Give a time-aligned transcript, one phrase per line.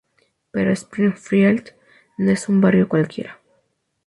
[0.49, 1.75] Pero Springfield
[2.17, 3.39] no es un barrio cualquiera.